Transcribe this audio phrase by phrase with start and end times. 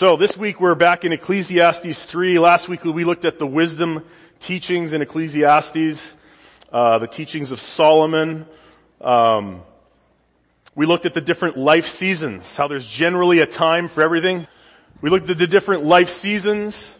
[0.00, 2.38] So this week we're back in Ecclesiastes 3.
[2.38, 4.02] Last week we looked at the wisdom
[4.38, 6.16] teachings in Ecclesiastes,
[6.72, 8.46] uh, the teachings of Solomon.
[8.98, 9.60] Um,
[10.74, 14.46] we looked at the different life seasons, how there's generally a time for everything.
[15.02, 16.96] We looked at the different life seasons,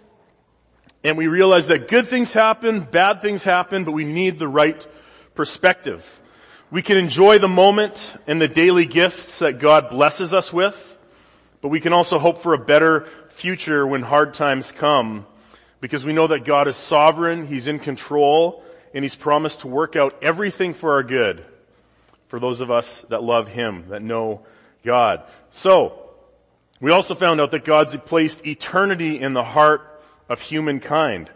[1.03, 4.87] and we realized that good things happen, bad things happen, but we need the right
[5.35, 6.21] perspective.
[6.71, 10.99] We can enjoy the moment and the daily gifts that God blesses us with,
[11.61, 15.27] but we can also hope for a better future when hard times come
[15.81, 18.63] because we know that God is sovereign, He's in control,
[18.95, 21.45] and He's promised to work out everything for our good
[22.29, 24.43] for those of us that love Him, that know
[24.85, 25.23] God.
[25.51, 26.11] So,
[26.81, 31.29] we also found out that God's placed eternity in the heart of humankind.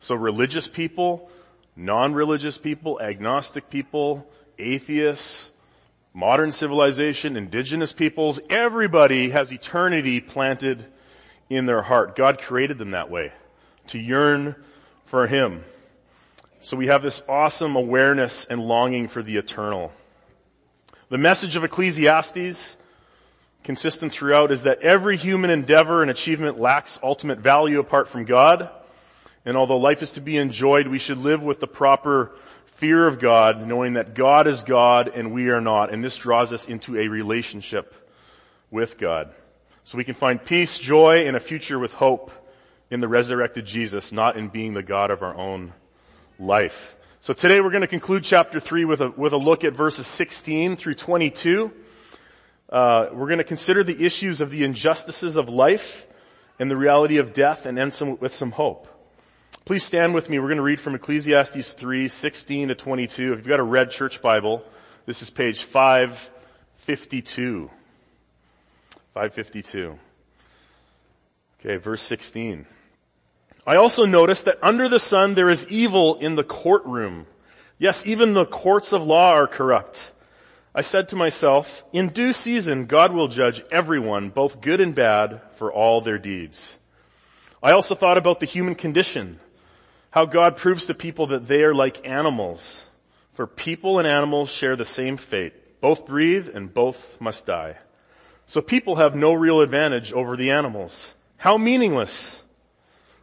[0.00, 1.30] So religious people,
[1.76, 4.26] non-religious people, agnostic people,
[4.58, 5.52] atheists,
[6.12, 10.86] modern civilization, indigenous peoples, everybody has eternity planted
[11.48, 12.16] in their heart.
[12.16, 13.32] God created them that way,
[13.88, 14.54] to yearn
[15.06, 15.64] for Him.
[16.60, 19.92] So we have this awesome awareness and longing for the eternal.
[21.08, 22.76] The message of Ecclesiastes,
[23.62, 28.68] consistent throughout, is that every human endeavor and achievement lacks ultimate value apart from God.
[29.44, 32.32] And although life is to be enjoyed, we should live with the proper
[32.78, 36.52] fear of God, knowing that God is God and we are not, and this draws
[36.52, 37.92] us into a relationship
[38.70, 39.34] with God.
[39.82, 42.30] So we can find peace, joy, and a future with hope
[42.88, 45.72] in the resurrected Jesus, not in being the God of our own
[46.38, 46.96] life.
[47.18, 50.06] So today we're going to conclude chapter 3 with a, with a look at verses
[50.06, 51.72] 16 through 22.
[52.70, 56.06] Uh, we're going to consider the issues of the injustices of life
[56.60, 58.86] and the reality of death and end some, with some hope.
[59.64, 60.38] Please stand with me.
[60.38, 63.32] We're going to read from Ecclesiastes 3, 16 to 22.
[63.32, 64.64] If you've got a red church Bible,
[65.04, 67.70] this is page 552.
[69.14, 69.98] 552.
[71.60, 72.66] Okay, verse 16.
[73.66, 77.26] I also noticed that under the sun there is evil in the courtroom.
[77.78, 80.12] Yes, even the courts of law are corrupt.
[80.74, 85.42] I said to myself, in due season God will judge everyone, both good and bad,
[85.56, 86.78] for all their deeds.
[87.62, 89.40] I also thought about the human condition
[90.10, 92.86] how God proves to people that they are like animals.
[93.32, 95.80] For people and animals share the same fate.
[95.80, 97.76] Both breathe and both must die.
[98.46, 101.14] So people have no real advantage over the animals.
[101.36, 102.42] How meaningless.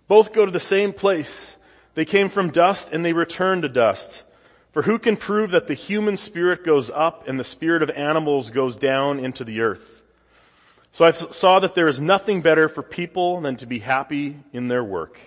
[0.08, 1.58] Both go to the same place.
[1.96, 4.24] They came from dust and they return to dust.
[4.72, 8.52] For who can prove that the human spirit goes up and the spirit of animals
[8.52, 10.04] goes down into the earth?
[10.92, 14.68] So I saw that there is nothing better for people than to be happy in
[14.68, 15.20] their work.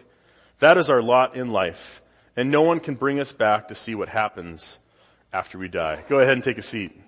[0.59, 2.03] That is our lot in life.
[2.37, 4.79] And no one can bring us back to see what happens
[5.33, 6.05] after we die.
[6.09, 6.99] Go ahead and take a seat.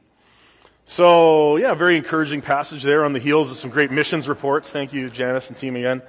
[0.84, 4.70] So, yeah, very encouraging passage there on the heels of some great missions reports.
[4.70, 6.02] Thank you, Janice and team again.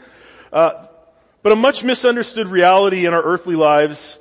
[0.52, 0.88] Uh,
[1.44, 4.18] but a much misunderstood reality in our earthly lives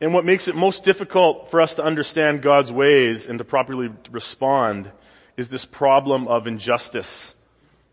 [0.00, 3.90] and what makes it most difficult for us to understand God's ways and to properly
[4.10, 4.90] respond
[5.36, 7.34] is this problem of injustice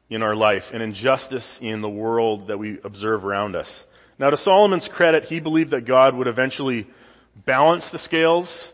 [0.10, 3.88] in our life and injustice in the world that we observe around us.
[4.20, 6.88] Now to Solomon's credit, he believed that God would eventually
[7.36, 8.72] balance the scales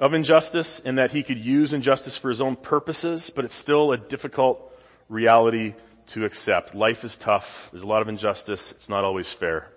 [0.00, 3.92] of injustice and that he could use injustice for his own purposes, but it's still
[3.92, 4.72] a difficult
[5.08, 5.74] reality
[6.08, 6.74] to accept.
[6.74, 7.68] Life is tough.
[7.70, 8.72] There's a lot of injustice.
[8.72, 9.68] It's not always fair.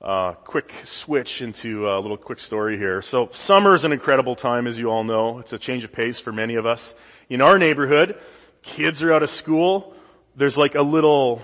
[0.00, 3.00] Uh, quick switch into a little quick story here.
[3.00, 5.38] So summer is an incredible time, as you all know.
[5.38, 6.94] It's a change of pace for many of us.
[7.28, 8.16] In our neighborhood,
[8.66, 9.94] kids are out of school,
[10.34, 11.40] there's like a little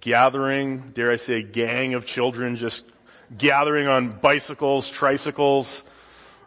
[0.00, 2.84] gathering, dare I say, gang of children just
[3.36, 5.84] gathering on bicycles, tricycles,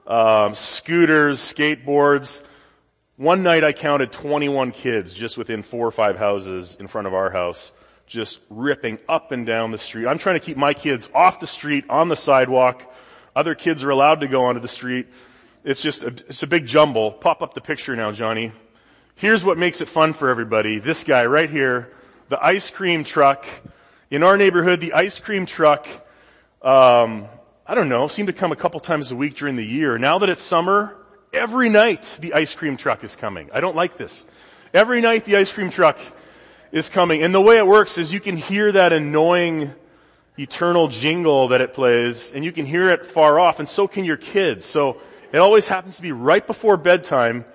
[0.07, 2.41] um, scooters, skateboards.
[3.17, 7.13] One night I counted 21 kids just within four or five houses in front of
[7.13, 7.71] our house,
[8.07, 10.07] just ripping up and down the street.
[10.07, 12.91] I'm trying to keep my kids off the street, on the sidewalk.
[13.35, 15.07] Other kids are allowed to go onto the street.
[15.63, 17.11] It's just, a, it's a big jumble.
[17.11, 18.51] Pop up the picture now, Johnny.
[19.15, 20.79] Here's what makes it fun for everybody.
[20.79, 21.93] This guy right here,
[22.27, 23.45] the ice cream truck.
[24.09, 25.87] In our neighborhood, the ice cream truck,
[26.61, 27.27] um,
[27.65, 29.97] I don't know, seemed to come a couple times a week during the year.
[29.97, 30.97] Now that it's summer,
[31.31, 33.49] every night the ice cream truck is coming.
[33.53, 34.25] I don't like this.
[34.73, 35.99] Every night the ice cream truck
[36.71, 37.23] is coming.
[37.23, 39.73] And the way it works is you can hear that annoying
[40.39, 44.05] eternal jingle that it plays and you can hear it far off and so can
[44.05, 44.65] your kids.
[44.65, 44.99] So
[45.31, 47.45] it always happens to be right before bedtime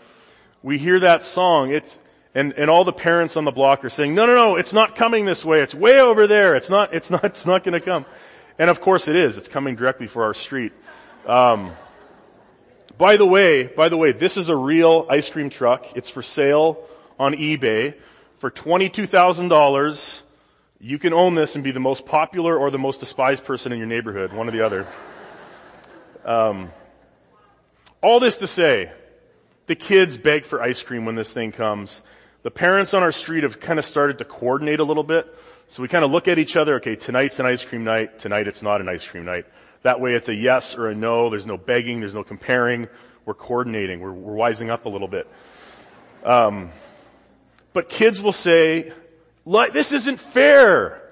[0.69, 1.99] we hear that song, it's,
[2.35, 4.97] and, and all the parents on the block are saying, no, no, no, it's not
[4.97, 5.62] coming this way.
[5.62, 6.56] It's way over there.
[6.56, 8.05] It's not, it's not, it's not gonna come.
[8.59, 9.38] And of course it is.
[9.38, 10.75] It's coming directly for our street.
[11.26, 11.73] Um,
[12.99, 15.97] by the way, by the way, this is a real ice cream truck.
[15.97, 16.87] It's for sale
[17.19, 17.94] on eBay
[18.35, 20.20] for $22,000,
[20.81, 23.79] you can own this and be the most popular or the most despised person in
[23.79, 24.87] your neighborhood, one or the other.
[26.26, 26.70] Um,
[28.03, 28.93] all this to say,
[29.69, 32.03] the kids beg for ice cream when this thing comes.
[32.43, 35.32] The parents on our street have kind of started to coordinate a little bit.
[35.69, 38.49] So we kind of look at each other, okay, tonight's an ice cream night, tonight
[38.49, 39.44] it's not an ice cream night.
[39.82, 42.88] That way it's a yes or a no, there's no begging, there's no comparing,
[43.26, 45.29] we're coordinating, we're, we're wising up a little bit.
[46.25, 46.70] Um,
[47.75, 48.93] but kids will say,
[49.73, 51.03] this isn't fair.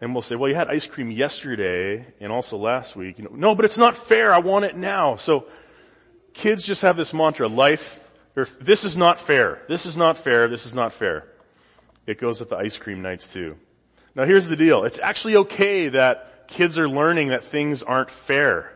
[0.00, 3.18] And we'll say, well, you had ice cream yesterday and also last week.
[3.18, 4.34] You know, no, but it's not fair.
[4.34, 5.14] I want it now.
[5.14, 5.46] So
[6.34, 7.98] kids just have this mantra, life,
[8.34, 9.62] this is not fair.
[9.68, 10.48] This is not fair.
[10.48, 11.26] This is not fair.
[12.06, 13.56] It goes with the ice cream nights too.
[14.14, 14.84] Now here's the deal.
[14.84, 18.72] It's actually okay that kids are learning that things aren't fair.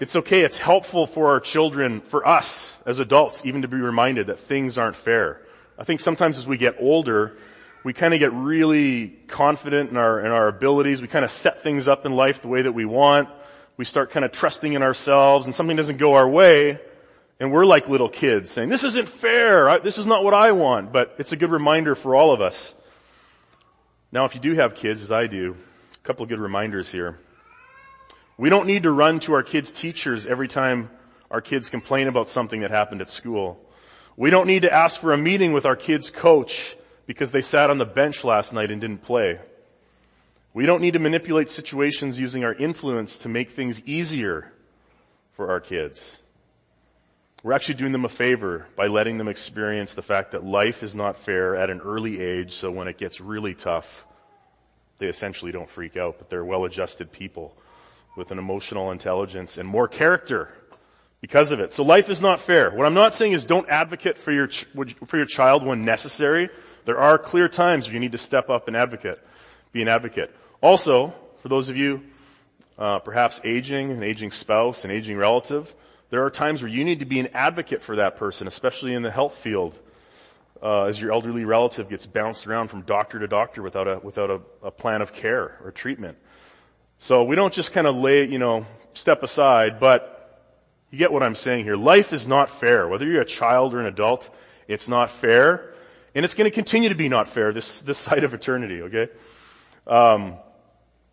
[0.00, 0.42] It's okay.
[0.42, 4.78] It's helpful for our children, for us as adults, even to be reminded that things
[4.78, 5.40] aren't fair.
[5.78, 7.36] I think sometimes as we get older,
[7.82, 11.00] we kind of get really confident in our, in our abilities.
[11.00, 13.28] We kind of set things up in life the way that we want.
[13.76, 16.80] We start kind of trusting in ourselves and something doesn't go our way.
[17.38, 19.68] And we're like little kids saying, this isn't fair.
[19.68, 20.92] I, this is not what I want.
[20.92, 22.74] But it's a good reminder for all of us.
[24.10, 25.56] Now, if you do have kids, as I do,
[25.94, 27.18] a couple of good reminders here.
[28.38, 30.90] We don't need to run to our kids' teachers every time
[31.30, 33.60] our kids complain about something that happened at school.
[34.16, 36.76] We don't need to ask for a meeting with our kids' coach
[37.06, 39.38] because they sat on the bench last night and didn't play.
[40.56, 44.50] We don't need to manipulate situations using our influence to make things easier
[45.32, 46.22] for our kids.
[47.42, 50.94] We're actually doing them a favor by letting them experience the fact that life is
[50.94, 54.06] not fair at an early age, so when it gets really tough,
[54.96, 57.54] they essentially don't freak out, but they're well-adjusted people
[58.16, 60.48] with an emotional intelligence and more character
[61.20, 61.74] because of it.
[61.74, 62.70] So life is not fair.
[62.70, 64.64] What I'm not saying is don't advocate for your, ch-
[65.04, 66.48] for your child when necessary.
[66.86, 69.18] There are clear times where you need to step up and advocate,
[69.72, 70.34] be an advocate.
[70.60, 72.02] Also, for those of you,
[72.78, 75.74] uh, perhaps aging, an aging spouse, an aging relative,
[76.10, 79.02] there are times where you need to be an advocate for that person, especially in
[79.02, 79.78] the health field,
[80.62, 84.30] uh, as your elderly relative gets bounced around from doctor to doctor without a without
[84.30, 86.16] a, a plan of care or treatment.
[86.98, 90.16] So we don't just kind of lay, you know, step aside, but
[90.90, 91.76] you get what I'm saying here.
[91.76, 92.88] Life is not fair.
[92.88, 94.30] Whether you're a child or an adult,
[94.66, 95.74] it's not fair.
[96.14, 99.08] And it's going to continue to be not fair this, this side of eternity, okay?
[99.86, 100.38] Um,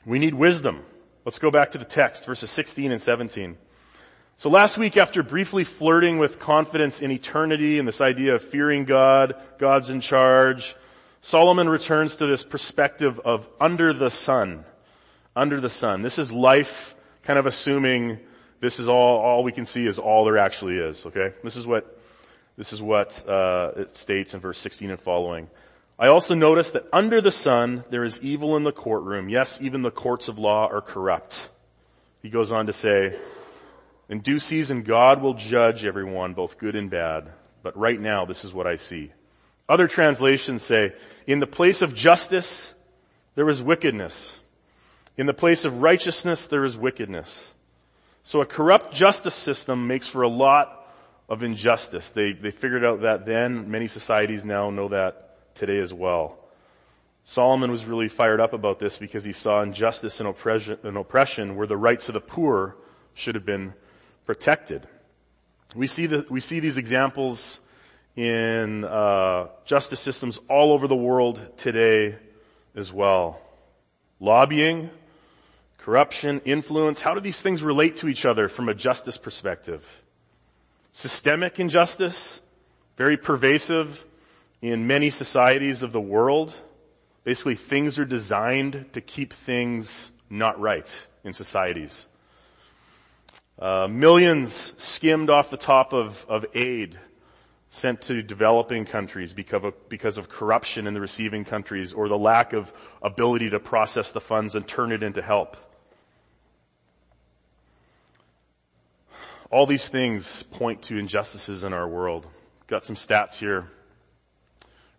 [0.06, 0.84] we need wisdom.
[1.26, 3.58] Let's go back to the text, verses 16 and 17.
[4.36, 8.84] So last week after briefly flirting with confidence in eternity and this idea of fearing
[8.84, 10.76] God, God's in charge,
[11.22, 14.66] Solomon returns to this perspective of under the sun.
[15.36, 16.02] Under the sun.
[16.02, 18.20] This is life kind of assuming
[18.60, 21.34] this is all, all we can see is all there actually is, okay?
[21.44, 21.98] This is what,
[22.58, 25.50] this is what, uh, it states in verse 16 and following.
[26.00, 29.30] I also notice that under the sun there is evil in the courtroom.
[29.30, 31.50] Yes, even the courts of law are corrupt.
[32.22, 33.20] He goes on to say,
[34.10, 37.30] in due season God will judge everyone, both good and bad.
[37.62, 39.12] But right now this is what I see.
[39.70, 40.94] Other translations say,
[41.28, 42.74] in the place of justice
[43.36, 44.40] there is wickedness.
[45.16, 47.54] In the place of righteousness there is wickedness.
[48.24, 50.88] So a corrupt justice system makes for a lot
[51.30, 52.10] of injustice.
[52.10, 53.70] They, they figured out that then.
[53.70, 56.38] Many societies now know that today as well.
[57.26, 61.56] Solomon was really fired up about this because he saw injustice and oppression, and oppression
[61.56, 62.76] where the rights of the poor
[63.14, 63.74] should have been
[64.26, 64.88] protected.
[65.76, 67.60] We see the, we see these examples
[68.16, 72.18] in uh, justice systems all over the world today
[72.76, 73.40] as well.
[74.20, 74.90] Lobbying,
[75.78, 77.02] corruption, influence.
[77.02, 79.88] How do these things relate to each other from a justice perspective?
[80.92, 82.42] Systemic injustice,
[82.98, 84.06] very pervasive
[84.64, 86.56] in many societies of the world.
[87.26, 92.08] Basically, things are designed to keep things not right in societies.
[93.60, 96.98] Uh, millions skimmed off the top of, of aid
[97.70, 102.18] sent to developing countries because of, because of corruption in the receiving countries or the
[102.18, 105.58] lack of ability to process the funds and turn it into help.
[109.52, 112.26] All these things point to injustices in our world.
[112.68, 113.68] Got some stats here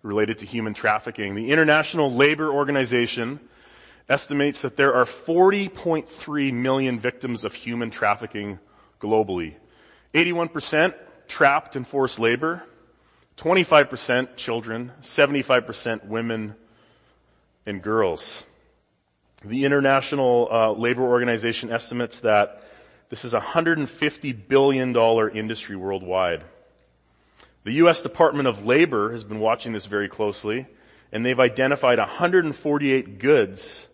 [0.04, 1.34] related to human trafficking.
[1.34, 3.40] The International Labor Organization
[4.08, 8.58] estimates that there are 40.3 million victims of human trafficking
[9.00, 9.54] globally.
[10.12, 10.94] 81%
[11.26, 12.62] trapped in forced labor,
[13.38, 16.54] 25% children, 75% women
[17.64, 18.44] and girls.
[19.42, 22.62] The International uh, Labor Organization estimates that
[23.08, 24.94] this is a $150 billion
[25.34, 26.44] industry worldwide.
[27.64, 28.02] The U.S.
[28.02, 30.66] Department of Labor has been watching this very closely,
[31.11, 33.88] and they've identified 148 goods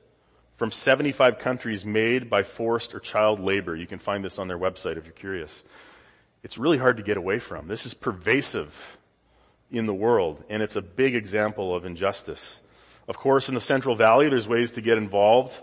[0.56, 3.76] from 75 countries made by forced or child labor.
[3.76, 5.62] You can find this on their website if you're curious.
[6.42, 7.68] It's really hard to get away from.
[7.68, 8.98] This is pervasive
[9.70, 12.60] in the world, and it's a big example of injustice.
[13.06, 15.62] Of course, in the Central Valley, there's ways to get involved.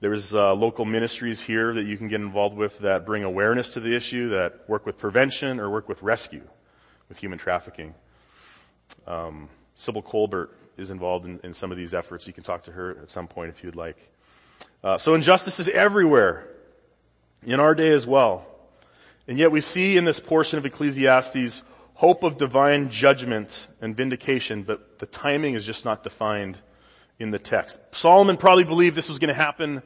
[0.00, 3.80] There's uh, local ministries here that you can get involved with that bring awareness to
[3.80, 6.42] the issue, that work with prevention or work with rescue
[7.08, 7.94] with human trafficking.
[9.06, 12.26] Um, Sybil Colbert is involved in, in, some of these efforts.
[12.26, 13.96] You can talk to her at some point if you'd like.
[14.82, 16.48] Uh, so injustice is everywhere
[17.42, 18.46] in our day as well.
[19.28, 21.62] And yet we see in this portion of Ecclesiastes
[21.94, 26.60] hope of divine judgment and vindication, but the timing is just not defined
[27.18, 27.80] in the text.
[27.92, 29.82] Solomon probably believed this was going to happen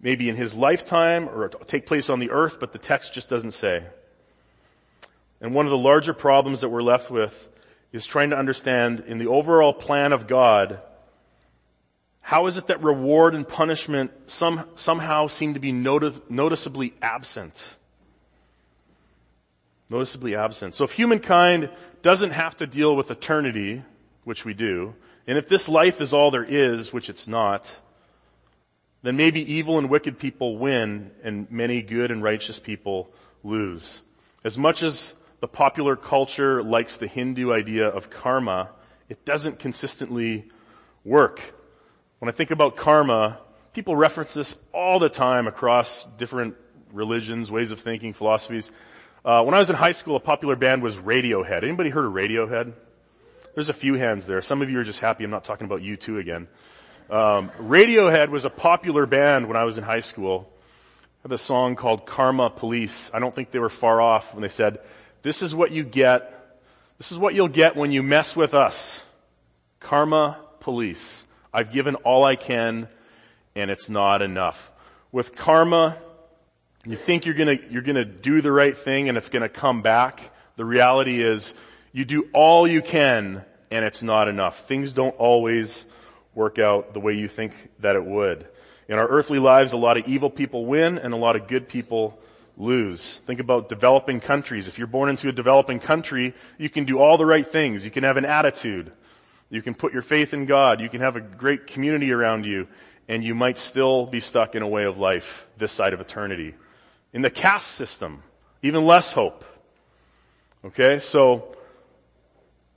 [0.00, 3.52] maybe in his lifetime or take place on the earth, but the text just doesn't
[3.52, 3.84] say.
[5.44, 7.50] And one of the larger problems that we're left with
[7.92, 10.80] is trying to understand in the overall plan of God,
[12.22, 17.76] how is it that reward and punishment some, somehow seem to be noticeably absent?
[19.90, 20.72] noticeably absent.
[20.72, 21.68] So if humankind
[22.00, 23.82] doesn't have to deal with eternity,
[24.24, 24.94] which we do,
[25.26, 27.78] and if this life is all there is, which it's not,
[29.02, 33.10] then maybe evil and wicked people win and many good and righteous people
[33.44, 34.00] lose.
[34.42, 38.70] As much as the popular culture likes the Hindu idea of karma,
[39.10, 40.48] it doesn't consistently
[41.04, 41.38] work.
[42.18, 43.40] When I think about karma,
[43.74, 46.54] people reference this all the time across different
[46.94, 48.72] religions, ways of thinking, philosophies.
[49.22, 51.62] Uh, when I was in high school, a popular band was Radiohead.
[51.62, 52.72] Anybody heard of Radiohead?
[53.52, 54.40] There's a few hands there.
[54.40, 56.48] Some of you are just happy I'm not talking about you two again.
[57.10, 60.50] Um, Radiohead was a popular band when I was in high school.
[61.22, 63.10] Have a song called Karma Police.
[63.12, 64.78] I don't think they were far off when they said,
[65.24, 66.30] this is what you get.
[66.98, 69.02] This is what you'll get when you mess with us.
[69.80, 71.26] Karma Police.
[71.52, 72.88] I've given all I can
[73.56, 74.70] and it's not enough.
[75.12, 75.96] With karma,
[76.84, 80.30] you think you're gonna, you're gonna do the right thing and it's gonna come back.
[80.56, 81.54] The reality is
[81.92, 84.68] you do all you can and it's not enough.
[84.68, 85.86] Things don't always
[86.34, 88.46] work out the way you think that it would.
[88.88, 91.66] In our earthly lives, a lot of evil people win and a lot of good
[91.66, 92.18] people
[92.56, 93.20] lose.
[93.26, 94.68] Think about developing countries.
[94.68, 97.84] If you're born into a developing country, you can do all the right things.
[97.84, 98.92] You can have an attitude.
[99.50, 100.80] You can put your faith in God.
[100.80, 102.68] You can have a great community around you
[103.08, 106.54] and you might still be stuck in a way of life this side of eternity.
[107.12, 108.22] In the caste system,
[108.62, 109.44] even less hope.
[110.64, 111.54] Okay, so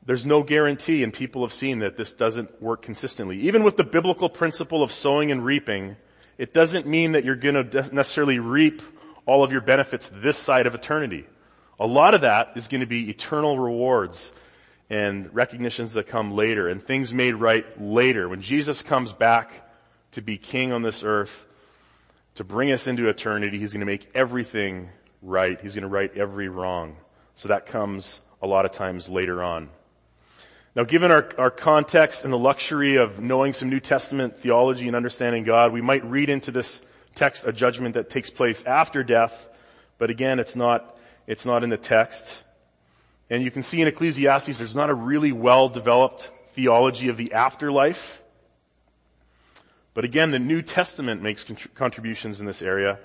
[0.05, 3.41] there's no guarantee and people have seen that this doesn't work consistently.
[3.41, 5.95] Even with the biblical principle of sowing and reaping,
[6.37, 8.81] it doesn't mean that you're gonna necessarily reap
[9.27, 11.27] all of your benefits this side of eternity.
[11.79, 14.33] A lot of that is going to be eternal rewards
[14.89, 18.27] and recognitions that come later and things made right later.
[18.27, 19.69] When Jesus comes back
[20.13, 21.45] to be king on this earth,
[22.37, 23.57] to bring us into eternity.
[23.57, 24.89] He's going to make everything
[25.23, 25.59] right.
[25.59, 26.95] He's going to right every wrong.
[27.33, 29.69] So that comes a lot of times later on.
[30.75, 34.95] Now given our, our context and the luxury of knowing some New Testament theology and
[34.95, 36.83] understanding God, we might read into this
[37.17, 39.49] text a judgment that takes place after death,
[39.97, 42.43] but again, it's not, it's not in the text.
[43.29, 47.33] And you can see in Ecclesiastes there's not a really well developed theology of the
[47.33, 48.21] afterlife.
[49.93, 52.99] But again, the New Testament makes contributions in this area.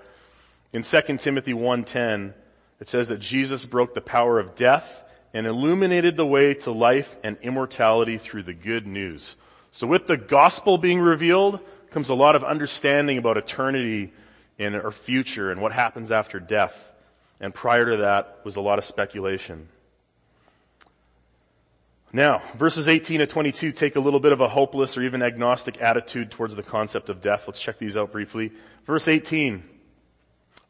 [0.72, 2.34] In 2 Timothy 1.10,
[2.80, 5.04] it says that Jesus broke the power of death
[5.34, 9.36] and illuminated the way to life and immortality through the good news.
[9.70, 11.60] So with the gospel being revealed
[11.92, 14.12] comes a lot of understanding about eternity
[14.58, 16.92] and our future and what happens after death.
[17.40, 19.68] And prior to that was a lot of speculation.
[22.12, 25.80] Now, verses 18 to 22 take a little bit of a hopeless or even agnostic
[25.80, 27.44] attitude towards the concept of death.
[27.46, 28.52] Let's check these out briefly.
[28.84, 29.62] Verse 18.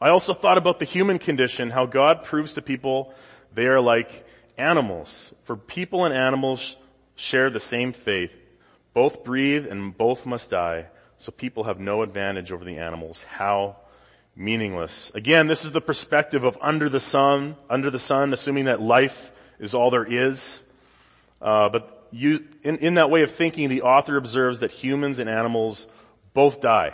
[0.01, 3.15] I also thought about the human condition, how God proves to people
[3.55, 4.27] they are like
[4.57, 5.35] animals.
[5.45, 6.77] For people and animals
[7.17, 8.37] share the same faith.
[8.95, 10.87] Both breathe and both must die.
[11.23, 13.23] So people have no advantage over the animals.
[13.23, 13.77] How
[14.35, 15.13] meaningless.
[15.15, 19.31] Again, this is the perspective of under the sun, under the sun, assuming that life
[19.61, 20.65] is all there is.
[21.41, 25.31] Uh, but you, in, in that way of thinking, the author observes that humans and
[25.31, 25.87] animals
[26.35, 26.93] both die.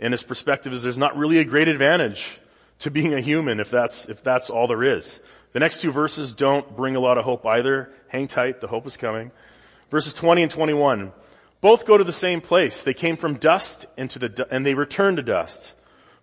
[0.00, 2.40] And his perspective is there's not really a great advantage
[2.80, 5.20] to being a human if that's, if that's all there is.
[5.52, 7.92] The next two verses don't bring a lot of hope either.
[8.08, 9.30] Hang tight, the hope is coming.
[9.92, 11.12] Verses 20 and 21.
[11.60, 12.82] Both go to the same place.
[12.82, 15.74] They came from dust into the, and they return to dust.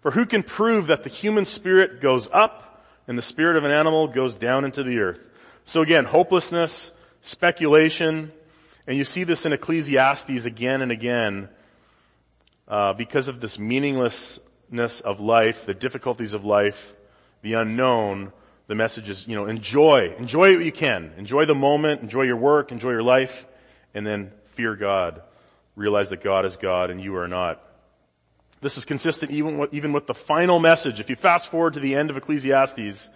[0.01, 3.72] For who can prove that the human spirit goes up and the spirit of an
[3.72, 5.27] animal goes down into the earth.
[5.63, 6.91] So again, hopelessness,
[7.22, 8.32] speculation,
[8.88, 11.50] and you see this in Ecclesiastes again and again,
[12.67, 16.96] uh, because of this meaninglessness of life, the difficulties of life,
[17.41, 18.32] the unknown,
[18.67, 21.13] the message is, you know, enjoy, enjoy what you can.
[21.17, 23.46] Enjoy the moment, enjoy your work, enjoy your life,
[23.94, 25.22] and then fear God.
[25.77, 27.62] Realize that God is God and you are not.
[28.62, 31.00] This is consistent even with, even with the final message.
[31.00, 33.12] If you fast forward to the end of Ecclesiastes,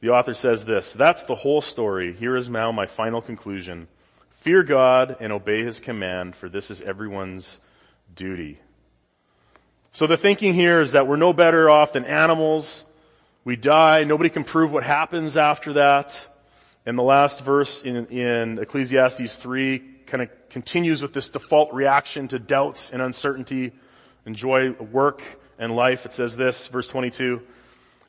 [0.00, 2.12] the author says this, that's the whole story.
[2.12, 3.86] Here is now my final conclusion.
[4.30, 7.60] Fear God and obey his command, for this is everyone's
[8.16, 8.58] duty.
[9.92, 12.84] So the thinking here is that we're no better off than animals.
[13.44, 14.02] We die.
[14.02, 16.26] Nobody can prove what happens after that.
[16.84, 22.28] And the last verse in, in Ecclesiastes 3 kind of continues with this default reaction
[22.28, 23.72] to doubts and uncertainty
[24.26, 25.22] enjoy work
[25.58, 26.04] and life.
[26.04, 27.40] It says this, verse 22.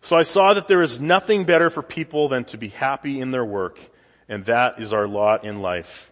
[0.01, 3.29] So I saw that there is nothing better for people than to be happy in
[3.29, 3.79] their work,
[4.27, 6.11] and that is our lot in life.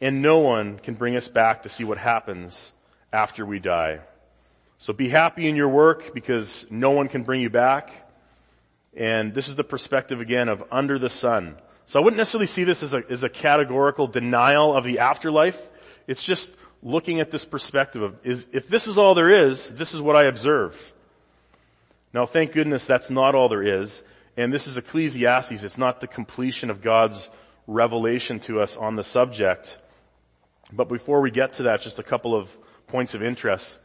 [0.00, 2.72] And no one can bring us back to see what happens
[3.12, 4.00] after we die.
[4.76, 7.90] So be happy in your work because no one can bring you back.
[8.94, 11.56] And this is the perspective again of under the sun.
[11.88, 15.58] So I wouldn't necessarily see this as a, as a categorical denial of the afterlife.
[16.06, 19.94] It's just looking at this perspective of, is, if this is all there is, this
[19.94, 20.92] is what I observe.
[22.12, 24.04] Now thank goodness that's not all there is.
[24.36, 25.62] And this is Ecclesiastes.
[25.62, 27.30] It's not the completion of God's
[27.66, 29.78] revelation to us on the subject.
[30.70, 32.54] But before we get to that, just a couple of
[32.88, 33.78] points of interest.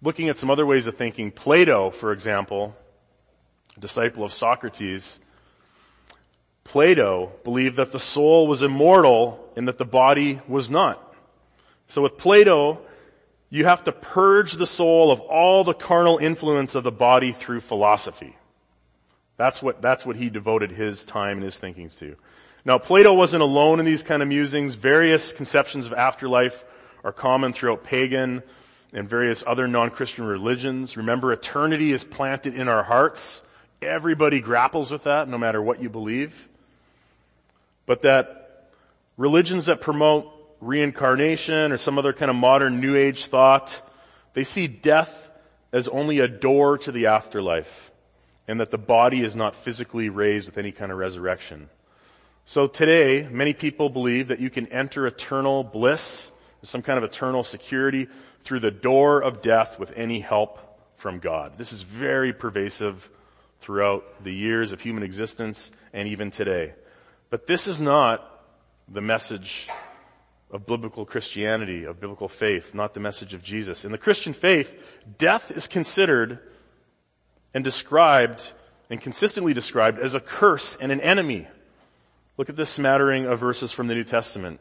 [0.00, 2.74] Looking at some other ways of thinking, Plato, for example,
[3.78, 5.20] disciple of Socrates,
[6.66, 11.02] Plato believed that the soul was immortal and that the body was not.
[11.86, 12.80] So with Plato,
[13.50, 17.60] you have to purge the soul of all the carnal influence of the body through
[17.60, 18.36] philosophy.
[19.36, 22.16] That's what, that's what he devoted his time and his thinkings to.
[22.64, 24.74] Now Plato wasn't alone in these kind of musings.
[24.74, 26.64] Various conceptions of afterlife
[27.04, 28.42] are common throughout pagan
[28.92, 30.96] and various other non-Christian religions.
[30.96, 33.42] Remember, eternity is planted in our hearts.
[33.80, 36.48] Everybody grapples with that, no matter what you believe.
[37.86, 38.68] But that
[39.16, 43.80] religions that promote reincarnation or some other kind of modern new age thought.
[44.34, 45.30] They see death
[45.72, 47.90] as only a door to the afterlife
[48.48, 51.68] and that the body is not physically raised with any kind of resurrection.
[52.44, 56.30] So today, many people believe that you can enter eternal bliss,
[56.62, 58.08] some kind of eternal security
[58.40, 60.60] through the door of death with any help
[60.96, 61.58] from God.
[61.58, 63.10] This is very pervasive
[63.58, 66.74] throughout the years of human existence and even today.
[67.36, 68.26] But this is not
[68.88, 69.68] the message
[70.50, 73.84] of biblical Christianity, of biblical faith, not the message of Jesus.
[73.84, 76.38] In the Christian faith, death is considered
[77.52, 78.52] and described
[78.88, 81.46] and consistently described as a curse and an enemy.
[82.38, 84.58] Look at this smattering of verses from the New Testament.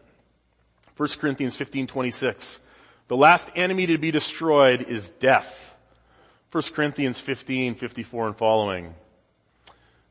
[0.98, 2.60] 1 Corinthians 15:26.
[3.08, 5.74] The last enemy to be destroyed is death.
[6.52, 8.96] 1 Corinthians 15:54 and following.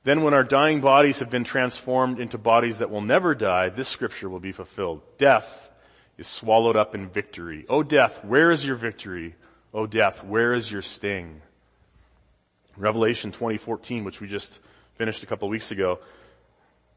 [0.04, 3.88] Then when our dying bodies have been transformed into bodies that will never die, this
[3.88, 5.00] scripture will be fulfilled.
[5.18, 5.70] Death
[6.18, 7.64] is swallowed up in victory.
[7.68, 9.34] O death, where is your victory?
[9.72, 11.40] O death, where is your sting?
[12.76, 14.60] Revelation 2014, which we just
[14.96, 15.98] finished a couple weeks ago.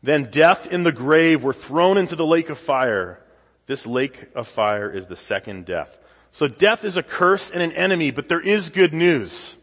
[0.04, 3.20] Then death in the grave were thrown into the lake of fire.
[3.66, 5.98] This lake of fire is the second death.
[6.32, 9.57] So death is a curse and an enemy, but there is good news.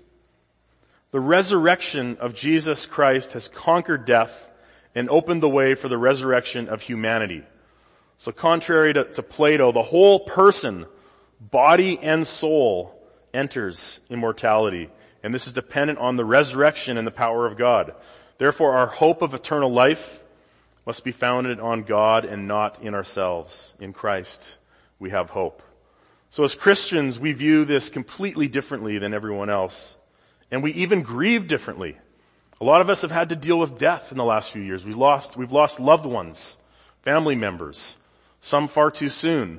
[1.14, 4.50] The resurrection of Jesus Christ has conquered death
[4.96, 7.44] and opened the way for the resurrection of humanity.
[8.16, 10.86] So contrary to, to, Plato, the whole person,
[11.38, 13.00] body and soul,
[13.32, 14.90] enters immortality.
[15.22, 17.94] And this is dependent on the resurrection and the power of God.
[18.38, 20.20] Therefore, our hope of eternal life
[20.84, 23.72] must be founded on God and not in ourselves.
[23.78, 24.56] In Christ,
[24.98, 25.62] we have hope.
[26.30, 29.96] So as Christians, we view this completely differently than everyone else.
[30.54, 31.96] And we even grieve differently.
[32.60, 34.84] A lot of us have had to deal with death in the last few years.
[34.84, 36.56] We've lost, we've lost loved ones,
[37.02, 37.96] family members,
[38.40, 39.58] some far too soon.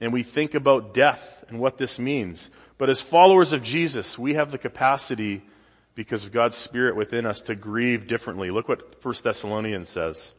[0.00, 2.50] And we think about death and what this means.
[2.78, 5.42] But as followers of Jesus, we have the capacity
[5.94, 8.50] because of God's Spirit within us to grieve differently.
[8.50, 10.32] Look what 1 Thessalonians says.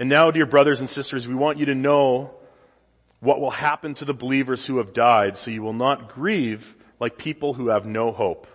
[0.00, 2.32] And now, dear brothers and sisters, we want you to know
[3.20, 7.18] what will happen to the believers who have died so you will not grieve like
[7.18, 8.46] people who have no hope.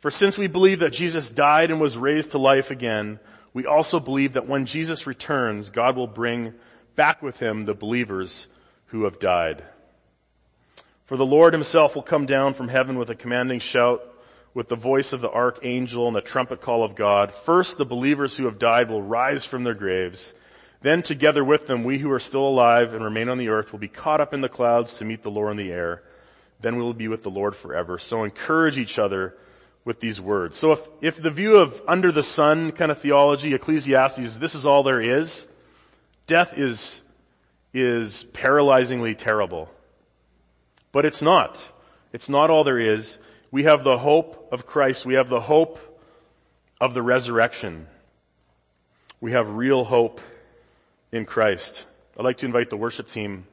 [0.00, 3.18] For since we believe that Jesus died and was raised to life again,
[3.52, 6.54] we also believe that when Jesus returns, God will bring
[6.94, 8.46] back with him the believers
[8.86, 9.64] who have died.
[11.06, 14.02] For the Lord himself will come down from heaven with a commanding shout,
[14.54, 17.34] with the voice of the archangel and the trumpet call of God.
[17.34, 20.34] First, the believers who have died will rise from their graves.
[20.80, 23.78] Then together with them, we who are still alive and remain on the earth will
[23.78, 26.02] be caught up in the clouds to meet the Lord in the air.
[26.60, 27.98] Then we will be with the Lord forever.
[27.98, 29.36] So encourage each other
[29.84, 30.58] with these words.
[30.58, 34.66] So if, if the view of under the sun kind of theology, Ecclesiastes, this is
[34.66, 35.48] all there is,
[36.26, 37.02] death is,
[37.72, 39.70] is paralyzingly terrible.
[40.92, 41.58] But it's not.
[42.12, 43.18] It's not all there is.
[43.50, 45.06] We have the hope of Christ.
[45.06, 45.78] We have the hope
[46.80, 47.86] of the resurrection.
[49.20, 50.20] We have real hope
[51.12, 51.86] in Christ.
[52.18, 53.46] I'd like to invite the worship team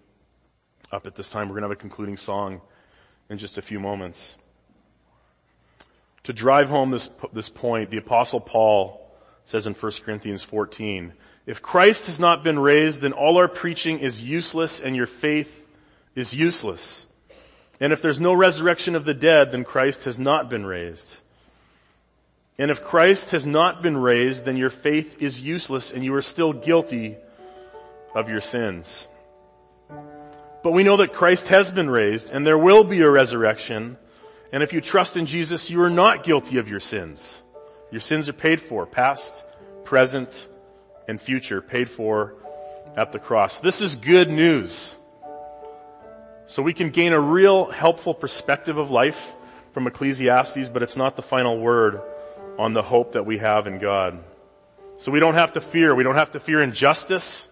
[0.92, 1.48] up at this time.
[1.48, 2.62] We're going to have a concluding song
[3.30, 4.36] in just a few moments.
[6.24, 9.02] To drive home this, this point, the apostle Paul
[9.46, 11.14] says in 1 Corinthians 14,
[11.46, 15.68] if Christ has not been raised, then all our preaching is useless and your faith
[16.16, 17.06] is useless.
[17.80, 21.18] And if there's no resurrection of the dead, then Christ has not been raised.
[22.58, 26.22] And if Christ has not been raised, then your faith is useless and you are
[26.22, 27.18] still guilty
[28.16, 29.08] of your sins.
[30.66, 33.98] But we know that Christ has been raised and there will be a resurrection.
[34.52, 37.44] And if you trust in Jesus, you are not guilty of your sins.
[37.92, 39.46] Your sins are paid for, past,
[39.84, 40.48] present,
[41.08, 42.34] and future, paid for
[42.98, 43.60] at the cross.
[43.60, 44.96] This is good news.
[46.48, 49.36] So we can gain a real helpful perspective of life
[49.72, 52.02] from Ecclesiastes, but it's not the final word
[52.58, 54.18] on the hope that we have in God.
[54.96, 55.94] So we don't have to fear.
[55.94, 57.50] We don't have to fear injustice.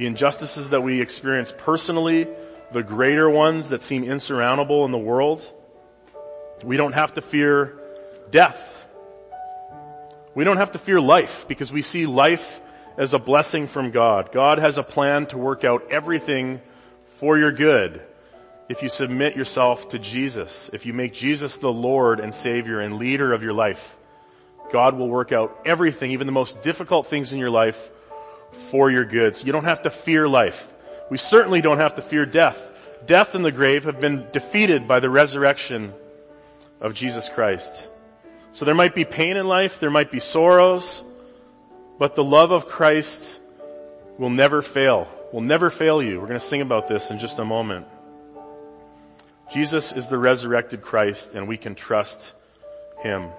[0.00, 2.26] The injustices that we experience personally,
[2.72, 5.52] the greater ones that seem insurmountable in the world.
[6.64, 7.78] We don't have to fear
[8.30, 8.82] death.
[10.34, 12.62] We don't have to fear life because we see life
[12.96, 14.32] as a blessing from God.
[14.32, 16.62] God has a plan to work out everything
[17.04, 18.00] for your good
[18.70, 22.96] if you submit yourself to Jesus, if you make Jesus the Lord and Savior and
[22.96, 23.98] leader of your life,
[24.72, 27.90] God will work out everything, even the most difficult things in your life
[28.52, 29.36] for your good.
[29.36, 30.72] So you don't have to fear life.
[31.10, 32.58] We certainly don't have to fear death.
[33.06, 35.92] Death and the grave have been defeated by the resurrection
[36.80, 37.88] of Jesus Christ.
[38.52, 41.02] So there might be pain in life, there might be sorrows,
[41.98, 43.40] but the love of Christ
[44.18, 46.20] will never fail will never fail you.
[46.20, 47.86] We're going to sing about this in just a moment.
[49.52, 52.34] Jesus is the resurrected Christ and we can trust
[53.02, 53.30] Him.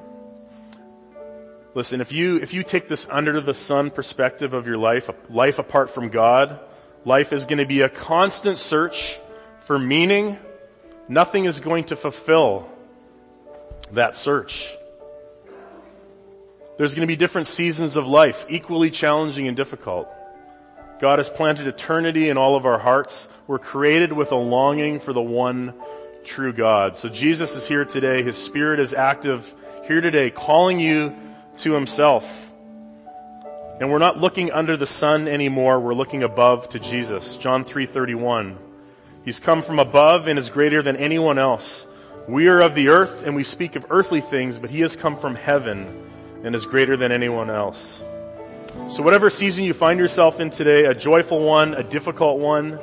[1.74, 5.58] Listen, if you, if you take this under the sun perspective of your life, life
[5.58, 6.60] apart from God,
[7.06, 9.18] life is going to be a constant search
[9.62, 10.38] for meaning.
[11.08, 12.70] Nothing is going to fulfill
[13.94, 14.70] that search.
[16.78, 20.10] There's going to be different seasons of life, equally challenging and difficult.
[21.00, 23.30] God has planted eternity in all of our hearts.
[23.48, 25.74] We're created with a longing for the one
[26.26, 26.98] true God.
[26.98, 28.24] So Jesus is here today.
[28.24, 29.56] His Spirit is active
[29.86, 31.16] here today, calling you
[31.62, 32.52] to Himself.
[33.80, 35.80] And we're not looking under the sun anymore.
[35.80, 37.36] We're looking above to Jesus.
[37.38, 38.56] John 3.31.
[39.26, 41.88] He's come from above and is greater than anyone else.
[42.28, 45.16] We are of the earth and we speak of earthly things, but He has come
[45.16, 46.08] from heaven
[46.44, 48.04] and is greater than anyone else.
[48.90, 52.80] So whatever season you find yourself in today, a joyful one, a difficult one,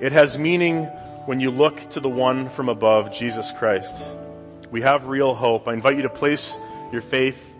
[0.00, 0.84] it has meaning
[1.26, 3.96] when you look to the one from above, Jesus Christ.
[4.70, 5.68] We have real hope.
[5.68, 6.56] I invite you to place
[6.92, 7.54] your faith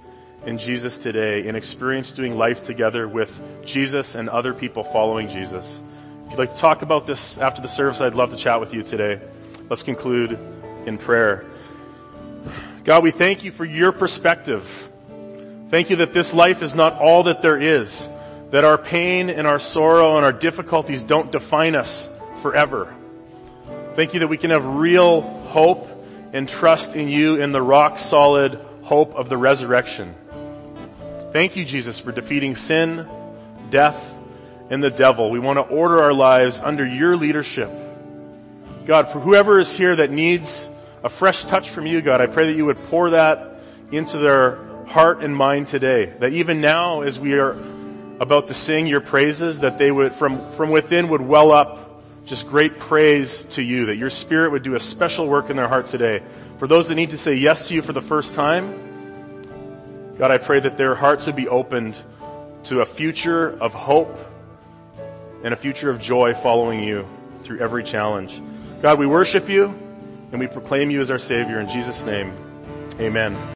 [0.45, 5.83] in Jesus today and experience doing life together with Jesus and other people following Jesus.
[6.27, 8.75] If you'd like to talk about this after the service, I'd love to chat with
[8.75, 9.21] you today.
[9.71, 10.39] Let's conclude
[10.87, 11.47] in prayer.
[12.85, 14.91] God, we thank you for your perspective
[15.69, 18.09] Thank you that this life is not all that there is,
[18.53, 22.09] that our pain and our sorrow and our difficulties don't define us
[22.41, 22.95] forever.
[23.95, 25.89] Thank you that we can have real hope
[26.33, 30.15] and trust in you in the rock solid hope of the resurrection.
[31.37, 33.07] Thank you, Jesus, for defeating sin,
[33.69, 34.19] death,
[34.71, 35.31] and the devil.
[35.31, 37.69] We want to order our lives under your leadership.
[38.87, 40.71] God, for whoever is here that needs
[41.05, 43.61] a fresh touch from you, God, I pray that you would pour that
[43.93, 46.07] into their heart and mind today.
[46.21, 47.51] That even now as we are
[48.19, 52.49] about to sing your praises, that they would, from, from within would well up just
[52.49, 55.89] great praise to you, that your spirit would do a special work in their heart
[55.89, 56.23] today.
[56.57, 58.86] For those that need to say yes to you for the first time,
[60.19, 61.97] God, I pray that their hearts would be opened
[62.65, 64.17] to a future of hope
[65.45, 67.07] and a future of joy following you
[67.43, 68.41] through every challenge.
[68.81, 69.67] God, we worship you
[70.33, 72.33] and we proclaim you as our Savior in Jesus' name.
[72.99, 73.37] Amen.